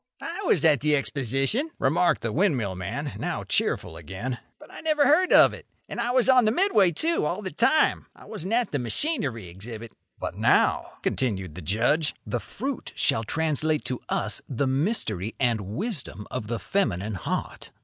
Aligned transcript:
"I 0.19 0.41
was 0.47 0.65
at 0.65 0.79
the 0.79 0.95
Exposition," 0.95 1.69
remarked 1.77 2.23
the 2.23 2.31
windmill 2.33 2.73
man, 2.73 3.13
now 3.19 3.43
cheerful 3.43 3.97
again, 3.97 4.39
"but 4.57 4.71
I 4.71 4.81
never 4.81 5.05
heard 5.05 5.31
of 5.31 5.53
it. 5.53 5.67
And 5.87 6.01
I 6.01 6.09
was 6.09 6.27
on 6.27 6.45
the 6.45 6.51
Midway, 6.51 6.89
too, 6.91 7.23
all 7.23 7.43
the 7.43 7.51
time 7.51 8.07
I 8.15 8.25
wasn't 8.25 8.53
at 8.53 8.71
the 8.71 8.79
machinery 8.79 9.47
exhibit." 9.47 9.91
"But 10.19 10.33
now," 10.33 10.93
continued 11.03 11.53
the 11.53 11.61
Judge, 11.61 12.15
"the 12.25 12.39
fruit 12.39 12.93
shall 12.95 13.23
translate 13.23 13.85
to 13.85 14.01
us 14.09 14.41
the 14.49 14.65
mystery 14.65 15.35
and 15.39 15.61
wisdom 15.61 16.25
of 16.31 16.47
the 16.47 16.57
feminine 16.57 17.13
heart. 17.13 17.69